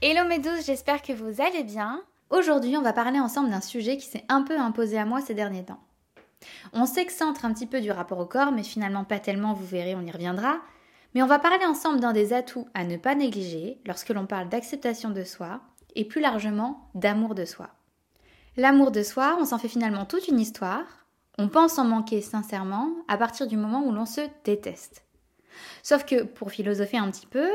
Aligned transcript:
Hello 0.00 0.28
mes 0.28 0.40
j'espère 0.64 1.02
que 1.02 1.12
vous 1.12 1.42
allez 1.42 1.64
bien. 1.64 2.04
Aujourd'hui, 2.30 2.76
on 2.76 2.82
va 2.82 2.92
parler 2.92 3.18
ensemble 3.18 3.50
d'un 3.50 3.60
sujet 3.60 3.96
qui 3.96 4.06
s'est 4.06 4.24
un 4.28 4.42
peu 4.42 4.56
imposé 4.56 4.96
à 4.96 5.04
moi 5.04 5.20
ces 5.20 5.34
derniers 5.34 5.64
temps. 5.64 5.82
On 6.72 6.86
s'excentre 6.86 7.44
un 7.44 7.52
petit 7.52 7.66
peu 7.66 7.80
du 7.80 7.90
rapport 7.90 8.20
au 8.20 8.24
corps, 8.24 8.52
mais 8.52 8.62
finalement 8.62 9.02
pas 9.02 9.18
tellement, 9.18 9.54
vous 9.54 9.66
verrez, 9.66 9.96
on 9.96 10.06
y 10.06 10.12
reviendra. 10.12 10.58
Mais 11.14 11.22
on 11.22 11.26
va 11.26 11.40
parler 11.40 11.64
ensemble 11.66 11.98
d'un 11.98 12.12
des 12.12 12.32
atouts 12.32 12.68
à 12.74 12.84
ne 12.84 12.96
pas 12.96 13.16
négliger 13.16 13.80
lorsque 13.86 14.10
l'on 14.10 14.26
parle 14.26 14.48
d'acceptation 14.48 15.10
de 15.10 15.24
soi 15.24 15.62
et 15.96 16.04
plus 16.04 16.20
largement 16.20 16.88
d'amour 16.94 17.34
de 17.34 17.44
soi. 17.44 17.70
L'amour 18.56 18.92
de 18.92 19.02
soi, 19.02 19.36
on 19.40 19.46
s'en 19.46 19.58
fait 19.58 19.66
finalement 19.66 20.04
toute 20.04 20.28
une 20.28 20.38
histoire. 20.38 21.08
On 21.38 21.48
pense 21.48 21.76
en 21.76 21.84
manquer 21.84 22.20
sincèrement 22.20 22.92
à 23.08 23.16
partir 23.16 23.48
du 23.48 23.56
moment 23.56 23.82
où 23.82 23.90
l'on 23.90 24.06
se 24.06 24.20
déteste. 24.44 25.04
Sauf 25.82 26.06
que, 26.06 26.22
pour 26.22 26.52
philosopher 26.52 26.98
un 26.98 27.10
petit 27.10 27.26
peu, 27.26 27.48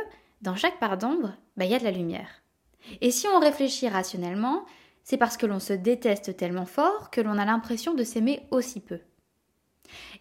dans 0.44 0.58
chaque 0.58 0.78
part 0.78 0.98
d'ombre, 0.98 1.38
bah, 1.56 1.64
il 1.64 1.72
y 1.72 1.76
a 1.76 1.80
de 1.80 1.86
la 1.86 1.92
lumière. 1.92 2.43
Et 3.02 3.12
si 3.12 3.28
on 3.28 3.40
réfléchit 3.40 3.88
rationnellement, 3.88 4.66
c'est 5.04 5.18
parce 5.18 5.38
que 5.38 5.46
l'on 5.46 5.60
se 5.60 5.74
déteste 5.74 6.38
tellement 6.38 6.66
fort 6.66 7.10
que 7.12 7.22
l'on 7.22 7.38
a 7.38 7.46
l'impression 7.46 7.94
de 7.94 8.04
s'aimer 8.04 8.46
aussi 8.52 8.80
peu. 8.80 9.00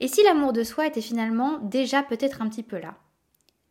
Et 0.00 0.08
si 0.08 0.22
l'amour 0.22 0.52
de 0.52 0.64
soi 0.64 0.86
était 0.86 1.00
finalement 1.00 1.58
déjà 1.58 2.02
peut-être 2.02 2.42
un 2.42 2.48
petit 2.48 2.62
peu 2.62 2.78
là? 2.78 2.96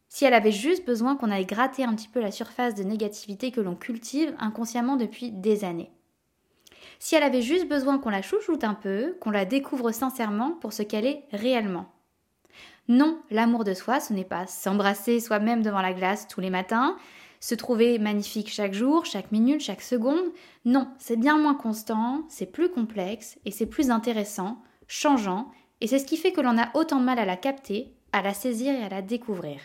Si 0.08 0.26
elle 0.26 0.34
avait 0.34 0.52
juste 0.52 0.86
besoin 0.86 1.16
qu'on 1.16 1.32
aille 1.32 1.46
gratter 1.46 1.84
un 1.84 1.96
petit 1.96 2.08
peu 2.08 2.20
la 2.20 2.32
surface 2.32 2.76
de 2.76 2.84
négativité 2.84 3.52
que 3.52 3.62
l'on 3.62 3.76
cultive 3.76 4.36
inconsciemment 4.40 4.98
depuis 4.98 5.32
des 5.32 5.64
années? 5.64 5.92
Si 7.00 7.16
elle 7.16 7.24
avait 7.24 7.42
juste 7.42 7.68
besoin 7.68 7.98
qu'on 7.98 8.10
la 8.10 8.22
chouchoute 8.22 8.64
un 8.64 8.74
peu, 8.74 9.16
qu'on 9.22 9.32
la 9.32 9.46
découvre 9.46 9.92
sincèrement 9.92 10.52
pour 10.52 10.74
ce 10.74 10.84
qu'elle 10.84 11.06
est 11.06 11.26
réellement? 11.32 11.92
Non, 12.88 13.22
l'amour 13.30 13.64
de 13.64 13.74
soi, 13.74 14.00
ce 14.00 14.14
n'est 14.14 14.26
pas 14.26 14.48
s'embrasser 14.48 15.20
soi-même 15.20 15.62
devant 15.62 15.82
la 15.82 15.94
glace 15.94 16.28
tous 16.28 16.42
les 16.42 16.50
matins, 16.50 16.98
se 17.42 17.56
trouver 17.56 18.00
magnifique 18.00 18.50
chaque 18.50 18.74
jour, 18.74 19.06
chaque 19.06 19.32
minute, 19.32 19.62
chaque 19.62 19.82
seconde. 19.82 20.32
Non, 20.64 20.88
c'est 21.00 21.18
bien 21.18 21.38
moins 21.38 21.56
constant, 21.56 22.24
c'est 22.30 22.46
plus 22.46 22.70
complexe 22.70 23.38
et 23.44 23.52
c'est 23.52 23.66
plus 23.66 23.90
intéressant, 23.90 24.62
changeant, 24.88 25.52
et 25.82 25.88
c'est 25.88 26.00
ce 26.00 26.06
qui 26.06 26.18
fait 26.18 26.32
que 26.32 26.42
l'on 26.42 26.58
a 26.58 26.70
autant 26.76 27.00
de 27.00 27.06
mal 27.06 27.20
à 27.20 27.26
la 27.26 27.36
capter, 27.36 27.94
à 28.14 28.22
la 28.22 28.34
saisir 28.34 28.74
et 28.74 28.84
à 28.84 28.90
la 28.90 29.02
découvrir. 29.02 29.60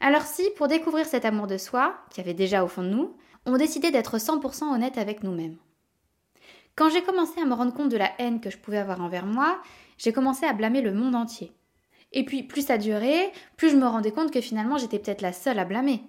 Alors 0.00 0.22
si, 0.22 0.42
pour 0.56 0.68
découvrir 0.68 1.06
cet 1.06 1.24
amour 1.24 1.46
de 1.46 1.56
soi, 1.56 1.96
qui 2.10 2.20
avait 2.20 2.34
déjà 2.34 2.64
au 2.64 2.68
fond 2.68 2.82
de 2.82 2.88
nous, 2.88 3.16
on 3.46 3.56
décidait 3.56 3.92
d'être 3.92 4.18
100% 4.18 4.74
honnête 4.74 4.98
avec 4.98 5.22
nous-mêmes. 5.22 5.56
Quand 6.74 6.90
j'ai 6.90 7.02
commencé 7.02 7.40
à 7.40 7.44
me 7.44 7.54
rendre 7.54 7.74
compte 7.74 7.90
de 7.90 7.96
la 7.96 8.12
haine 8.20 8.40
que 8.40 8.50
je 8.50 8.58
pouvais 8.58 8.78
avoir 8.78 9.00
envers 9.00 9.26
moi, 9.26 9.60
j'ai 9.98 10.12
commencé 10.12 10.46
à 10.46 10.52
blâmer 10.52 10.80
le 10.80 10.92
monde 10.92 11.14
entier. 11.14 11.52
Et 12.12 12.24
puis, 12.24 12.42
plus 12.42 12.66
ça 12.66 12.78
durait, 12.78 13.32
plus 13.56 13.70
je 13.70 13.76
me 13.76 13.86
rendais 13.86 14.12
compte 14.12 14.32
que 14.32 14.40
finalement 14.40 14.78
j'étais 14.78 14.98
peut-être 14.98 15.22
la 15.22 15.32
seule 15.32 15.58
à 15.58 15.64
blâmer. 15.64 16.02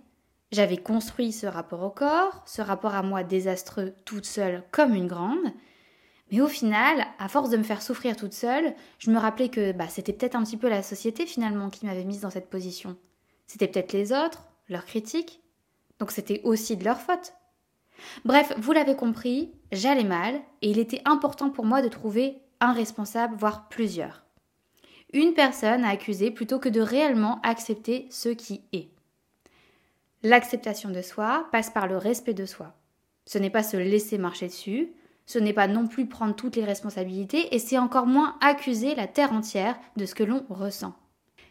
J'avais 0.52 0.78
construit 0.78 1.32
ce 1.32 1.46
rapport 1.46 1.84
au 1.84 1.90
corps, 1.90 2.42
ce 2.46 2.62
rapport 2.62 2.96
à 2.96 3.04
moi 3.04 3.24
désastreux 3.24 3.94
toute 4.06 4.26
seule 4.26 4.64
comme 4.72 4.96
une 4.96 5.08
grande, 5.08 5.54
mais 6.32 6.42
au 6.42 6.48
final, 6.48 7.06
à 7.18 7.28
force 7.28 7.50
de 7.50 7.58
me 7.58 7.64
faire 7.64 7.82
souffrir 7.82 8.16
toute 8.16 8.34
seule, 8.34 8.74
je 9.00 9.12
me 9.12 9.20
rappelais 9.20 9.50
que 9.50 9.72
bah, 9.72 9.88
c'était 9.90 10.14
peut-être 10.14 10.36
un 10.36 10.44
petit 10.44 10.58
peu 10.58 10.70
la 10.70 10.84
société 10.84 11.26
finalement 11.26 11.70
qui 11.70 11.86
m'avait 11.86 12.04
mise 12.04 12.22
dans 12.22 12.30
cette 12.30 12.50
position. 12.50 12.98
C'était 13.48 13.68
peut-être 13.68 13.94
les 13.94 14.14
autres, 14.14 14.48
leurs 14.70 14.86
critiques, 14.86 15.42
donc 16.00 16.12
c'était 16.12 16.42
aussi 16.44 16.78
de 16.78 16.86
leur 16.86 17.00
faute. 17.00 17.34
Bref, 18.26 18.54
vous 18.58 18.72
l'avez 18.72 18.96
compris, 18.96 19.52
j'allais 19.72 20.04
mal 20.04 20.36
et 20.62 20.70
il 20.70 20.80
était 20.80 21.02
important 21.06 21.50
pour 21.50 21.66
moi 21.66 21.82
de 21.82 21.90
trouver 21.90 22.42
un 22.60 22.74
responsable, 22.74 23.36
voire 23.36 23.68
plusieurs. 23.68 24.26
Une 25.14 25.34
personne 25.34 25.84
à 25.84 25.90
accuser 25.90 26.30
plutôt 26.32 26.60
que 26.60 26.70
de 26.70 26.82
réellement 26.82 27.40
accepter 27.42 28.08
ce 28.12 28.30
qui 28.30 28.62
est. 28.74 28.90
L'acceptation 30.22 30.90
de 30.90 31.02
soi 31.02 31.48
passe 31.52 31.70
par 31.70 31.88
le 31.88 31.98
respect 31.98 32.34
de 32.34 32.46
soi. 32.46 32.76
Ce 33.26 33.38
n'est 33.38 33.50
pas 33.50 33.64
se 33.64 33.78
laisser 33.78 34.18
marcher 34.18 34.48
dessus, 34.48 34.92
ce 35.26 35.40
n'est 35.40 35.54
pas 35.54 35.68
non 35.68 35.88
plus 35.88 36.08
prendre 36.08 36.36
toutes 36.36 36.56
les 36.56 36.66
responsabilités 36.66 37.56
et 37.56 37.60
c'est 37.60 37.78
encore 37.78 38.08
moins 38.08 38.36
accuser 38.42 38.96
la 38.96 39.08
terre 39.08 39.32
entière 39.32 39.80
de 39.96 40.06
ce 40.06 40.16
que 40.16 40.24
l'on 40.24 40.46
ressent. 40.50 40.96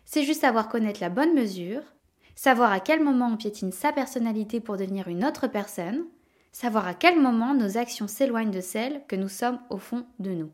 C'est 0.05 0.25
juste 0.25 0.41
savoir 0.41 0.69
connaître 0.69 1.01
la 1.01 1.11
bonne 1.11 1.35
mesure, 1.35 1.83
savoir 2.35 2.73
à 2.73 2.81
quel 2.81 3.03
moment 3.03 3.29
on 3.33 3.37
piétine 3.37 3.73
sa 3.73 3.93
personnalité 3.93 4.61
pour 4.61 4.77
devenir 4.77 5.09
une 5.09 5.25
autre 5.25 5.47
personne, 5.47 6.05
savoir 6.53 6.87
à 6.87 6.95
quel 6.95 7.21
moment 7.21 7.55
nos 7.55 7.79
actions 7.79 8.09
s'éloignent 8.09 8.51
de 8.51 8.61
celles 8.61 9.03
que 9.07 9.17
nous 9.17 9.29
sommes 9.29 9.61
au 9.71 9.79
fond 9.79 10.07
de 10.19 10.31
nous. 10.31 10.51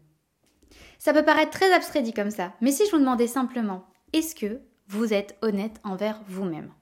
Ça 0.99 1.13
peut 1.13 1.25
paraître 1.25 1.51
très 1.51 1.73
abstrait 1.73 2.03
dit 2.03 2.13
comme 2.13 2.31
ça, 2.31 2.53
mais 2.61 2.73
si 2.73 2.87
je 2.87 2.91
vous 2.91 2.99
demandais 2.99 3.27
simplement, 3.27 3.87
est-ce 4.13 4.35
que 4.35 4.61
vous 4.89 5.13
êtes 5.13 5.37
honnête 5.43 5.81
envers 5.85 6.23
vous-même? 6.29 6.73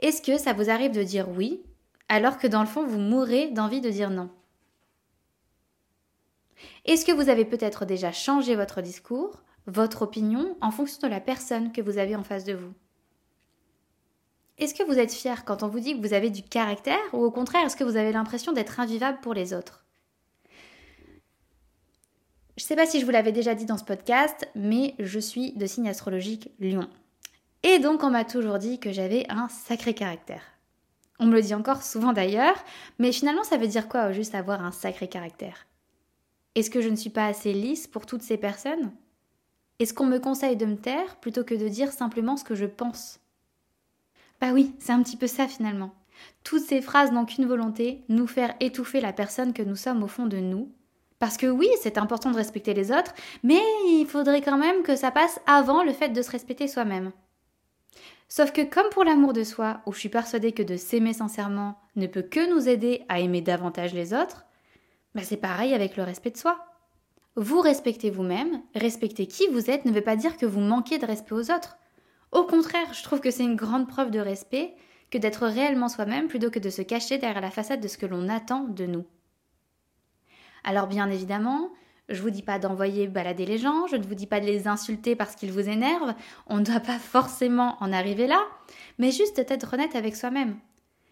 Est-ce 0.00 0.22
que 0.22 0.38
ça 0.38 0.52
vous 0.52 0.70
arrive 0.70 0.92
de 0.92 1.02
dire 1.02 1.28
oui, 1.28 1.62
alors 2.08 2.38
que 2.38 2.46
dans 2.46 2.60
le 2.60 2.66
fond 2.66 2.86
vous 2.86 2.98
mourrez 2.98 3.48
d'envie 3.48 3.80
de 3.80 3.90
dire 3.90 4.10
non? 4.10 4.30
Est-ce 6.84 7.04
que 7.04 7.12
vous 7.12 7.28
avez 7.28 7.44
peut-être 7.44 7.84
déjà 7.84 8.12
changé 8.12 8.56
votre 8.56 8.80
discours, 8.80 9.42
votre 9.66 10.02
opinion, 10.02 10.56
en 10.60 10.70
fonction 10.70 11.00
de 11.02 11.12
la 11.12 11.20
personne 11.20 11.72
que 11.72 11.80
vous 11.80 11.98
avez 11.98 12.16
en 12.16 12.24
face 12.24 12.44
de 12.44 12.54
vous? 12.54 12.72
Est-ce 14.58 14.74
que 14.74 14.82
vous 14.82 14.98
êtes 14.98 15.12
fier 15.12 15.44
quand 15.44 15.62
on 15.62 15.68
vous 15.68 15.80
dit 15.80 15.98
que 15.98 16.06
vous 16.06 16.12
avez 16.12 16.28
du 16.28 16.42
caractère 16.42 16.98
ou 17.14 17.24
au 17.24 17.30
contraire 17.30 17.64
est-ce 17.64 17.76
que 17.76 17.84
vous 17.84 17.96
avez 17.96 18.12
l'impression 18.12 18.52
d'être 18.52 18.78
invivable 18.78 19.18
pour 19.22 19.32
les 19.32 19.54
autres? 19.54 19.86
Je 22.60 22.64
ne 22.66 22.68
sais 22.68 22.76
pas 22.76 22.84
si 22.84 23.00
je 23.00 23.06
vous 23.06 23.10
l'avais 23.10 23.32
déjà 23.32 23.54
dit 23.54 23.64
dans 23.64 23.78
ce 23.78 23.84
podcast, 23.84 24.46
mais 24.54 24.94
je 24.98 25.18
suis 25.18 25.52
de 25.52 25.64
signe 25.64 25.88
astrologique 25.88 26.50
lion. 26.60 26.90
Et 27.62 27.78
donc 27.78 28.04
on 28.04 28.10
m'a 28.10 28.26
toujours 28.26 28.58
dit 28.58 28.78
que 28.78 28.92
j'avais 28.92 29.24
un 29.30 29.48
sacré 29.48 29.94
caractère. 29.94 30.42
On 31.18 31.24
me 31.24 31.32
le 31.32 31.40
dit 31.40 31.54
encore 31.54 31.82
souvent 31.82 32.12
d'ailleurs, 32.12 32.62
mais 32.98 33.12
finalement 33.12 33.44
ça 33.44 33.56
veut 33.56 33.66
dire 33.66 33.88
quoi 33.88 34.12
juste 34.12 34.34
avoir 34.34 34.62
un 34.62 34.72
sacré 34.72 35.08
caractère? 35.08 35.66
Est-ce 36.54 36.68
que 36.68 36.82
je 36.82 36.90
ne 36.90 36.96
suis 36.96 37.08
pas 37.08 37.24
assez 37.24 37.54
lisse 37.54 37.86
pour 37.86 38.04
toutes 38.04 38.20
ces 38.20 38.36
personnes? 38.36 38.92
Est-ce 39.78 39.94
qu'on 39.94 40.04
me 40.04 40.18
conseille 40.18 40.58
de 40.58 40.66
me 40.66 40.76
taire 40.76 41.16
plutôt 41.16 41.44
que 41.44 41.54
de 41.54 41.66
dire 41.66 41.92
simplement 41.92 42.36
ce 42.36 42.44
que 42.44 42.54
je 42.54 42.66
pense? 42.66 43.20
Bah 44.38 44.50
oui, 44.52 44.74
c'est 44.80 44.92
un 44.92 45.02
petit 45.02 45.16
peu 45.16 45.28
ça 45.28 45.48
finalement. 45.48 45.94
Toutes 46.44 46.66
ces 46.66 46.82
phrases 46.82 47.10
n'ont 47.10 47.24
qu'une 47.24 47.46
volonté, 47.46 48.02
nous 48.10 48.26
faire 48.26 48.54
étouffer 48.60 49.00
la 49.00 49.14
personne 49.14 49.54
que 49.54 49.62
nous 49.62 49.76
sommes 49.76 50.02
au 50.02 50.08
fond 50.08 50.26
de 50.26 50.40
nous. 50.40 50.70
Parce 51.20 51.36
que 51.36 51.46
oui, 51.46 51.68
c'est 51.80 51.98
important 51.98 52.30
de 52.30 52.36
respecter 52.36 52.74
les 52.74 52.90
autres, 52.90 53.14
mais 53.42 53.60
il 53.86 54.06
faudrait 54.06 54.40
quand 54.40 54.56
même 54.56 54.82
que 54.82 54.96
ça 54.96 55.10
passe 55.10 55.38
avant 55.46 55.84
le 55.84 55.92
fait 55.92 56.08
de 56.08 56.22
se 56.22 56.30
respecter 56.30 56.66
soi-même. 56.66 57.12
Sauf 58.28 58.52
que 58.52 58.62
comme 58.62 58.88
pour 58.90 59.04
l'amour 59.04 59.34
de 59.34 59.44
soi, 59.44 59.82
où 59.84 59.92
je 59.92 59.98
suis 59.98 60.08
persuadée 60.08 60.52
que 60.52 60.62
de 60.62 60.76
s'aimer 60.76 61.12
sincèrement 61.12 61.78
ne 61.94 62.06
peut 62.06 62.22
que 62.22 62.50
nous 62.50 62.68
aider 62.68 63.04
à 63.10 63.20
aimer 63.20 63.42
davantage 63.42 63.92
les 63.92 64.14
autres, 64.14 64.46
bah 65.14 65.22
c'est 65.22 65.36
pareil 65.36 65.74
avec 65.74 65.96
le 65.96 66.04
respect 66.04 66.30
de 66.30 66.38
soi. 66.38 66.64
Vous 67.36 67.60
respectez 67.60 68.08
vous-même, 68.08 68.62
respecter 68.74 69.26
qui 69.26 69.46
vous 69.48 69.70
êtes 69.70 69.84
ne 69.84 69.92
veut 69.92 70.00
pas 70.00 70.16
dire 70.16 70.38
que 70.38 70.46
vous 70.46 70.60
manquez 70.60 70.98
de 70.98 71.06
respect 71.06 71.34
aux 71.34 71.50
autres. 71.50 71.76
Au 72.32 72.44
contraire, 72.44 72.94
je 72.94 73.02
trouve 73.02 73.20
que 73.20 73.30
c'est 73.30 73.44
une 73.44 73.56
grande 73.56 73.88
preuve 73.88 74.10
de 74.10 74.20
respect 74.20 74.74
que 75.10 75.18
d'être 75.18 75.46
réellement 75.46 75.88
soi-même 75.88 76.28
plutôt 76.28 76.50
que 76.50 76.60
de 76.60 76.70
se 76.70 76.82
cacher 76.82 77.18
derrière 77.18 77.42
la 77.42 77.50
façade 77.50 77.80
de 77.80 77.88
ce 77.88 77.98
que 77.98 78.06
l'on 78.06 78.28
attend 78.28 78.64
de 78.64 78.86
nous. 78.86 79.04
Alors 80.64 80.86
bien 80.86 81.10
évidemment, 81.10 81.70
je 82.08 82.20
vous 82.22 82.30
dis 82.30 82.42
pas 82.42 82.58
d'envoyer 82.58 83.06
balader 83.06 83.46
les 83.46 83.58
gens, 83.58 83.86
je 83.86 83.96
ne 83.96 84.04
vous 84.04 84.14
dis 84.14 84.26
pas 84.26 84.40
de 84.40 84.46
les 84.46 84.66
insulter 84.66 85.16
parce 85.16 85.36
qu'ils 85.36 85.52
vous 85.52 85.68
énervent, 85.68 86.14
on 86.46 86.58
ne 86.58 86.64
doit 86.64 86.80
pas 86.80 86.98
forcément 86.98 87.76
en 87.80 87.92
arriver 87.92 88.26
là, 88.26 88.40
mais 88.98 89.10
juste 89.10 89.38
être 89.38 89.74
honnête 89.74 89.94
avec 89.94 90.16
soi-même. 90.16 90.56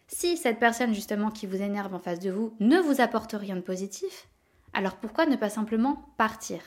Si 0.08 0.36
cette 0.36 0.58
personne 0.58 0.94
justement 0.94 1.30
qui 1.30 1.46
vous 1.46 1.62
énerve 1.62 1.94
en 1.94 1.98
face 1.98 2.18
de 2.18 2.30
vous 2.30 2.54
ne 2.60 2.78
vous 2.80 3.00
apporte 3.00 3.32
rien 3.32 3.56
de 3.56 3.60
positif, 3.60 4.28
alors 4.72 4.96
pourquoi 4.96 5.26
ne 5.26 5.36
pas 5.36 5.50
simplement 5.50 6.06
partir? 6.16 6.60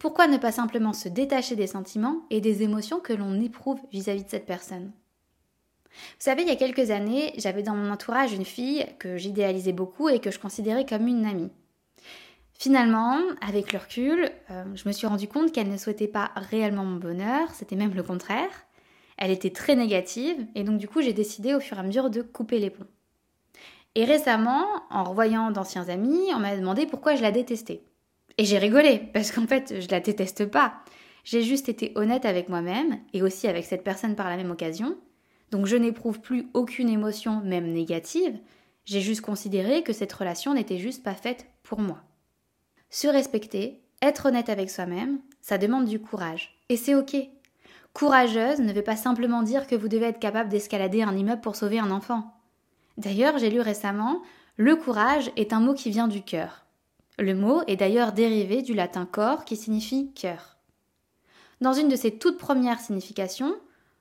Pourquoi 0.00 0.28
ne 0.28 0.38
pas 0.38 0.52
simplement 0.52 0.92
se 0.92 1.08
détacher 1.08 1.56
des 1.56 1.66
sentiments 1.66 2.22
et 2.30 2.40
des 2.40 2.62
émotions 2.62 3.00
que 3.00 3.12
l'on 3.12 3.40
éprouve 3.40 3.80
vis-à-vis 3.92 4.24
de 4.24 4.30
cette 4.30 4.46
personne? 4.46 4.92
Vous 5.90 6.20
savez, 6.20 6.42
il 6.42 6.48
y 6.48 6.52
a 6.52 6.56
quelques 6.56 6.90
années, 6.90 7.32
j'avais 7.36 7.62
dans 7.62 7.74
mon 7.74 7.90
entourage 7.90 8.32
une 8.32 8.44
fille 8.44 8.86
que 8.98 9.16
j'idéalisais 9.16 9.72
beaucoup 9.72 10.08
et 10.08 10.20
que 10.20 10.30
je 10.30 10.38
considérais 10.38 10.86
comme 10.86 11.08
une 11.08 11.26
amie. 11.26 11.50
Finalement, 12.58 13.18
avec 13.40 13.72
le 13.72 13.78
recul, 13.78 14.30
euh, 14.50 14.64
je 14.74 14.88
me 14.88 14.92
suis 14.92 15.06
rendu 15.06 15.28
compte 15.28 15.52
qu'elle 15.52 15.70
ne 15.70 15.76
souhaitait 15.76 16.08
pas 16.08 16.32
réellement 16.34 16.84
mon 16.84 16.96
bonheur, 16.96 17.48
c'était 17.52 17.76
même 17.76 17.94
le 17.94 18.02
contraire. 18.02 18.50
Elle 19.16 19.30
était 19.30 19.50
très 19.50 19.76
négative 19.76 20.44
et 20.56 20.64
donc 20.64 20.78
du 20.78 20.88
coup 20.88 21.00
j'ai 21.00 21.12
décidé 21.12 21.54
au 21.54 21.60
fur 21.60 21.76
et 21.76 21.80
à 21.80 21.82
mesure 21.84 22.10
de 22.10 22.20
couper 22.20 22.58
les 22.58 22.70
ponts. 22.70 22.86
Et 23.94 24.04
récemment, 24.04 24.66
en 24.90 25.04
revoyant 25.04 25.52
d'anciens 25.52 25.88
amis, 25.88 26.30
on 26.34 26.40
m'a 26.40 26.56
demandé 26.56 26.86
pourquoi 26.86 27.14
je 27.14 27.22
la 27.22 27.30
détestais. 27.30 27.82
Et 28.38 28.44
j'ai 28.44 28.58
rigolé, 28.58 29.02
parce 29.12 29.30
qu'en 29.30 29.46
fait, 29.46 29.80
je 29.80 29.88
la 29.88 30.00
déteste 30.00 30.46
pas. 30.46 30.74
J'ai 31.22 31.42
juste 31.42 31.68
été 31.68 31.92
honnête 31.94 32.24
avec 32.24 32.48
moi-même 32.48 32.98
et 33.12 33.22
aussi 33.22 33.46
avec 33.46 33.66
cette 33.66 33.84
personne 33.84 34.16
par 34.16 34.28
la 34.28 34.36
même 34.36 34.50
occasion. 34.50 34.96
Donc 35.52 35.66
je 35.66 35.76
n'éprouve 35.76 36.20
plus 36.20 36.48
aucune 36.54 36.88
émotion, 36.88 37.40
même 37.40 37.72
négative. 37.72 38.36
J'ai 38.84 39.00
juste 39.00 39.20
considéré 39.20 39.82
que 39.82 39.92
cette 39.92 40.12
relation 40.12 40.54
n'était 40.54 40.78
juste 40.78 41.04
pas 41.04 41.14
faite 41.14 41.46
pour 41.62 41.80
moi. 41.80 42.02
Se 42.90 43.06
respecter, 43.06 43.82
être 44.00 44.26
honnête 44.26 44.48
avec 44.48 44.70
soi-même, 44.70 45.20
ça 45.40 45.58
demande 45.58 45.84
du 45.84 46.00
courage. 46.00 46.56
Et 46.68 46.76
c'est 46.76 46.94
ok. 46.94 47.16
Courageuse 47.92 48.60
ne 48.60 48.72
veut 48.72 48.82
pas 48.82 48.96
simplement 48.96 49.42
dire 49.42 49.66
que 49.66 49.74
vous 49.74 49.88
devez 49.88 50.06
être 50.06 50.20
capable 50.20 50.48
d'escalader 50.48 51.02
un 51.02 51.16
immeuble 51.16 51.40
pour 51.40 51.56
sauver 51.56 51.78
un 51.78 51.90
enfant. 51.90 52.34
D'ailleurs, 52.96 53.38
j'ai 53.38 53.50
lu 53.50 53.60
récemment, 53.60 54.22
le 54.56 54.76
courage 54.76 55.30
est 55.36 55.52
un 55.52 55.60
mot 55.60 55.74
qui 55.74 55.90
vient 55.90 56.08
du 56.08 56.22
cœur. 56.22 56.64
Le 57.18 57.34
mot 57.34 57.62
est 57.66 57.76
d'ailleurs 57.76 58.12
dérivé 58.12 58.62
du 58.62 58.74
latin 58.74 59.06
corps 59.06 59.44
qui 59.44 59.56
signifie 59.56 60.12
cœur. 60.12 60.56
Dans 61.60 61.72
une 61.72 61.88
de 61.88 61.96
ses 61.96 62.18
toutes 62.18 62.38
premières 62.38 62.80
significations, 62.80 63.56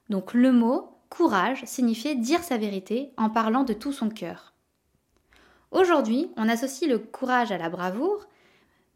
donc 0.09 0.33
le 0.33 0.51
mot 0.51 0.91
courage 1.09 1.63
signifiait 1.65 2.15
dire 2.15 2.43
sa 2.43 2.57
vérité 2.57 3.11
en 3.17 3.29
parlant 3.29 3.63
de 3.63 3.73
tout 3.73 3.93
son 3.93 4.09
cœur. 4.09 4.53
Aujourd'hui, 5.71 6.31
on 6.37 6.47
associe 6.47 6.89
le 6.89 6.99
courage 6.99 7.51
à 7.51 7.57
la 7.57 7.69
bravoure, 7.69 8.27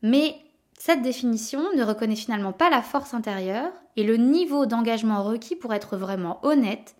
mais 0.01 0.35
cette 0.77 1.01
définition 1.01 1.61
ne 1.75 1.83
reconnaît 1.83 2.15
finalement 2.15 2.53
pas 2.53 2.69
la 2.69 2.81
force 2.81 3.13
intérieure 3.13 3.71
et 3.95 4.03
le 4.03 4.17
niveau 4.17 4.65
d'engagement 4.65 5.23
requis 5.23 5.55
pour 5.55 5.73
être 5.73 5.95
vraiment 5.95 6.39
honnête 6.43 6.95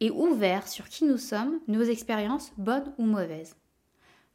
et 0.00 0.10
ouvert 0.10 0.68
sur 0.68 0.88
qui 0.88 1.04
nous 1.04 1.18
sommes, 1.18 1.60
nos 1.68 1.82
expériences, 1.82 2.52
bonnes 2.58 2.92
ou 2.98 3.04
mauvaises. 3.04 3.56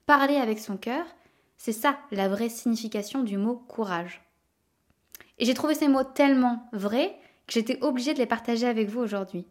Parler 0.05 0.37
avec 0.37 0.59
son 0.59 0.77
cœur, 0.77 1.05
c'est 1.57 1.73
ça 1.73 1.97
la 2.11 2.29
vraie 2.29 2.49
signification 2.49 3.23
du 3.23 3.37
mot 3.37 3.55
courage. 3.67 4.23
Et 5.39 5.45
j'ai 5.45 5.53
trouvé 5.53 5.75
ces 5.75 5.87
mots 5.87 6.03
tellement 6.03 6.67
vrais 6.71 7.17
que 7.45 7.53
j'étais 7.53 7.83
obligée 7.83 8.13
de 8.13 8.19
les 8.19 8.25
partager 8.25 8.65
avec 8.65 8.89
vous 8.89 9.01
aujourd'hui. 9.01 9.45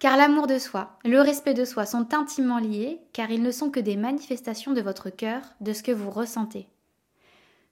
Car 0.00 0.16
l'amour 0.16 0.46
de 0.46 0.58
soi, 0.58 0.98
le 1.04 1.20
respect 1.20 1.54
de 1.54 1.64
soi 1.64 1.86
sont 1.86 2.12
intimement 2.14 2.58
liés, 2.58 3.00
car 3.12 3.30
ils 3.30 3.42
ne 3.42 3.52
sont 3.52 3.70
que 3.70 3.80
des 3.80 3.96
manifestations 3.96 4.72
de 4.72 4.80
votre 4.80 5.10
cœur, 5.10 5.42
de 5.60 5.72
ce 5.72 5.82
que 5.82 5.92
vous 5.92 6.10
ressentez. 6.10 6.66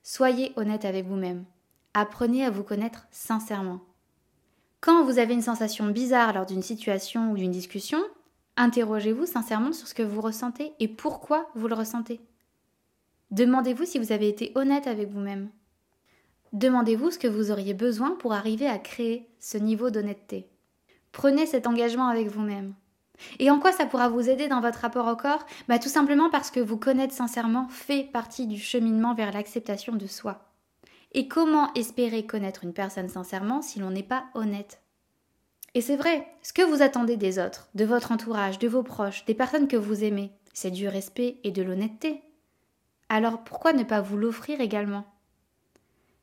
Soyez 0.02 0.52
honnête 0.56 0.84
avec 0.84 1.06
vous-même. 1.06 1.44
Apprenez 1.94 2.44
à 2.44 2.50
vous 2.50 2.62
connaître 2.62 3.06
sincèrement. 3.10 3.80
Quand 4.80 5.04
vous 5.04 5.18
avez 5.18 5.34
une 5.34 5.42
sensation 5.42 5.88
bizarre 5.88 6.32
lors 6.32 6.46
d'une 6.46 6.62
situation 6.62 7.32
ou 7.32 7.36
d'une 7.36 7.50
discussion, 7.50 8.00
interrogez-vous 8.56 9.26
sincèrement 9.26 9.72
sur 9.72 9.86
ce 9.86 9.94
que 9.94 10.02
vous 10.02 10.20
ressentez 10.20 10.72
et 10.78 10.88
pourquoi 10.88 11.50
vous 11.54 11.68
le 11.68 11.74
ressentez. 11.74 12.20
Demandez-vous 13.30 13.84
si 13.84 13.98
vous 13.98 14.12
avez 14.12 14.28
été 14.28 14.52
honnête 14.54 14.86
avec 14.86 15.10
vous-même. 15.10 15.50
Demandez-vous 16.52 17.10
ce 17.10 17.18
que 17.18 17.28
vous 17.28 17.50
auriez 17.50 17.74
besoin 17.74 18.12
pour 18.12 18.32
arriver 18.32 18.66
à 18.66 18.78
créer 18.78 19.28
ce 19.38 19.58
niveau 19.58 19.90
d'honnêteté. 19.90 20.48
Prenez 21.12 21.46
cet 21.46 21.66
engagement 21.66 22.08
avec 22.08 22.28
vous-même. 22.28 22.74
Et 23.38 23.50
en 23.50 23.58
quoi 23.58 23.72
ça 23.72 23.86
pourra 23.86 24.08
vous 24.08 24.28
aider 24.28 24.48
dans 24.48 24.60
votre 24.60 24.80
rapport 24.80 25.06
au 25.06 25.16
corps? 25.16 25.46
Bah, 25.68 25.78
Tout 25.78 25.88
simplement 25.88 26.30
parce 26.30 26.50
que 26.50 26.60
vous 26.60 26.76
connaître 26.76 27.14
sincèrement 27.14 27.68
fait 27.68 28.04
partie 28.04 28.46
du 28.46 28.58
cheminement 28.58 29.14
vers 29.14 29.32
l'acceptation 29.32 29.94
de 29.94 30.06
soi. 30.06 30.50
Et 31.12 31.28
comment 31.28 31.72
espérer 31.74 32.26
connaître 32.26 32.64
une 32.64 32.72
personne 32.72 33.08
sincèrement 33.08 33.62
si 33.62 33.80
l'on 33.80 33.90
n'est 33.90 34.02
pas 34.02 34.24
honnête? 34.34 34.80
Et 35.74 35.80
c'est 35.80 35.96
vrai, 35.96 36.26
ce 36.42 36.52
que 36.52 36.62
vous 36.62 36.82
attendez 36.82 37.16
des 37.16 37.38
autres, 37.38 37.68
de 37.74 37.84
votre 37.84 38.12
entourage, 38.12 38.58
de 38.58 38.68
vos 38.68 38.82
proches, 38.82 39.24
des 39.24 39.34
personnes 39.34 39.68
que 39.68 39.76
vous 39.76 40.02
aimez, 40.02 40.32
c'est 40.52 40.70
du 40.70 40.88
respect 40.88 41.38
et 41.44 41.52
de 41.52 41.62
l'honnêteté. 41.62 42.22
Alors 43.08 43.44
pourquoi 43.44 43.72
ne 43.72 43.84
pas 43.84 44.00
vous 44.00 44.16
l'offrir 44.16 44.60
également? 44.60 45.04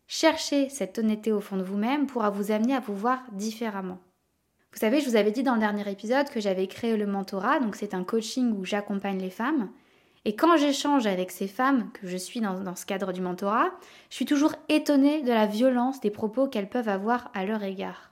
Chercher 0.08 0.70
cette 0.70 1.00
honnêteté 1.00 1.32
au 1.32 1.42
fond 1.42 1.58
de 1.58 1.64
vous-même 1.64 2.08
pourra 2.08 2.30
vous 2.30 2.52
amener 2.52 2.76
à 2.76 2.80
vous 2.80 2.96
voir 2.96 3.24
différemment. 3.34 4.00
Vous 4.78 4.82
savez, 4.82 5.02
je 5.02 5.10
vous 5.10 5.16
avais 5.16 5.32
dit 5.32 5.42
dans 5.42 5.56
le 5.56 5.60
dernier 5.60 5.90
épisode 5.90 6.30
que 6.30 6.40
j'avais 6.40 6.68
créé 6.68 6.98
le 6.98 7.08
mentorat, 7.08 7.60
donc 7.60 7.76
c'est 7.76 7.96
un 7.96 8.04
coaching 8.04 8.56
où 8.56 8.64
j'accompagne 8.64 9.18
les 9.18 9.32
femmes. 9.32 9.72
Et 10.24 10.36
quand 10.36 10.56
j'échange 10.56 11.08
avec 11.08 11.32
ces 11.32 11.48
femmes 11.48 11.90
que 11.94 12.08
je 12.08 12.16
suis 12.16 12.42
dans, 12.42 12.76
ce 12.76 12.86
cadre 12.86 13.12
du 13.12 13.20
mentorat, 13.20 13.72
je 14.12 14.16
suis 14.18 14.26
toujours 14.26 14.54
étonnée 14.70 15.24
de 15.24 15.32
la 15.32 15.48
violence 15.48 16.00
des 16.00 16.12
propos 16.12 16.46
qu'elles 16.46 16.70
peuvent 16.70 16.90
avoir 16.90 17.32
à 17.34 17.44
leur 17.44 17.64
égard. 17.64 18.12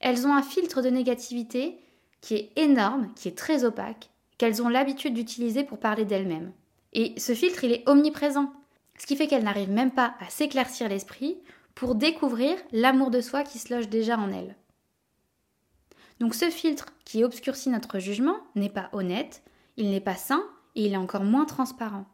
Elles 0.00 0.26
ont 0.26 0.32
un 0.34 0.40
filtre 0.40 0.80
de 0.80 0.88
négativité 0.88 1.76
qui 2.22 2.34
est 2.34 2.52
énorme, 2.56 3.12
qui 3.14 3.28
est 3.28 3.36
très 3.36 3.64
opaque, 3.64 4.08
qu'elles 4.38 4.62
ont 4.62 4.70
l'habitude 4.70 5.12
d'utiliser 5.12 5.64
pour 5.64 5.76
parler 5.76 6.06
d'elles-mêmes. 6.06 6.52
Et 6.94 7.12
ce 7.18 7.34
filtre, 7.34 7.62
il 7.62 7.72
est 7.72 7.86
omniprésent. 7.86 8.50
Ce 8.98 9.04
qui 9.04 9.16
fait 9.16 9.26
qu'elle 9.26 9.44
n'arrive 9.44 9.70
même 9.70 9.90
pas 9.90 10.14
à 10.26 10.30
s'éclaircir 10.30 10.88
l'esprit 10.88 11.36
pour 11.74 11.94
découvrir 11.94 12.56
l'amour 12.72 13.10
de 13.10 13.20
soi 13.20 13.42
qui 13.42 13.58
se 13.58 13.74
loge 13.74 13.90
déjà 13.90 14.16
en 14.16 14.32
elle. 14.32 14.56
Donc 16.20 16.34
ce 16.34 16.50
filtre 16.50 16.86
qui 17.04 17.24
obscurcit 17.24 17.70
notre 17.70 17.98
jugement 17.98 18.36
n'est 18.54 18.68
pas 18.68 18.88
honnête, 18.92 19.42
il 19.76 19.90
n'est 19.90 20.00
pas 20.00 20.16
sain 20.16 20.42
et 20.74 20.86
il 20.86 20.92
est 20.92 20.98
encore 20.98 21.24
moins 21.24 21.44
transparent. 21.44 22.06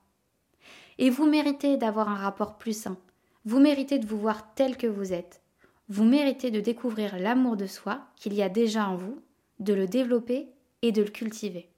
Et 0.99 1.11
vous 1.11 1.27
méritez 1.27 1.77
d'avoir 1.77 2.09
un 2.09 2.17
rapport 2.17 2.59
plus 2.59 2.79
sain. 2.79 2.97
Vous 3.45 3.59
méritez 3.59 3.99
de 3.99 4.07
vous 4.07 4.19
voir 4.19 4.55
tel 4.55 4.77
que 4.77 4.87
vous 4.87 5.13
êtes. 5.13 5.43
Vous 5.89 6.05
méritez 6.05 6.51
de 6.51 6.61
découvrir 6.61 7.19
l'amour 7.19 7.57
de 7.57 7.67
soi 7.67 8.03
qu'il 8.17 8.35
y 8.35 8.43
a 8.43 8.49
déjà 8.49 8.87
en 8.89 8.97
vous, 8.97 9.21
de 9.59 9.75
le 9.75 9.87
développer 9.87 10.51
et 10.83 10.93
de 10.93 11.03
le 11.03 11.11
cultiver. 11.11 11.71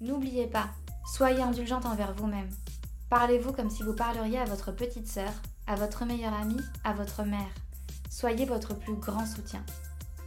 N'oubliez 0.00 0.46
pas, 0.46 0.70
soyez 1.14 1.40
indulgente 1.40 1.86
envers 1.86 2.12
vous-même. 2.14 2.50
Parlez-vous 3.08 3.52
comme 3.52 3.70
si 3.70 3.82
vous 3.82 3.94
parleriez 3.94 4.38
à 4.38 4.44
votre 4.44 4.72
petite 4.72 5.06
sœur, 5.06 5.32
à 5.66 5.76
votre 5.76 6.04
meilleure 6.04 6.34
amie, 6.34 6.60
à 6.84 6.92
votre 6.92 7.22
mère. 7.22 7.54
Soyez 8.10 8.44
votre 8.44 8.78
plus 8.78 8.94
grand 8.94 9.26
soutien. 9.26 9.64